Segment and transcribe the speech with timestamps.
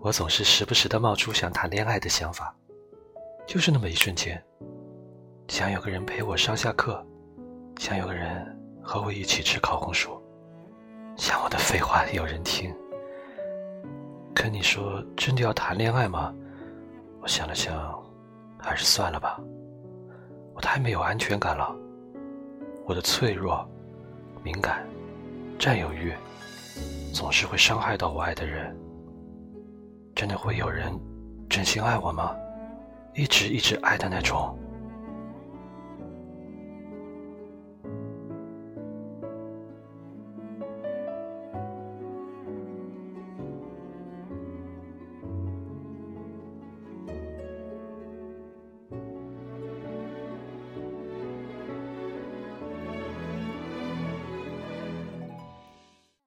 [0.00, 2.54] 我总是时不时的冒出想谈恋爱的想法，
[3.46, 4.40] 就是那么一瞬间，
[5.48, 7.04] 想有个人陪我上下课，
[7.78, 10.22] 想有个人和我一起吃烤红薯，
[11.16, 12.72] 想我的废话有人听。
[14.34, 16.32] 可你说真的要谈恋爱吗？
[17.20, 18.00] 我想了想，
[18.56, 19.40] 还是算了吧。
[20.54, 21.74] 我太没有安全感了，
[22.84, 23.68] 我的脆弱、
[24.44, 24.86] 敏感、
[25.58, 26.14] 占有欲，
[27.12, 28.76] 总是会伤害到我爱的人。
[30.18, 30.92] 真的会有人
[31.48, 32.34] 真心爱我吗？
[33.14, 34.58] 一直一直爱的那种。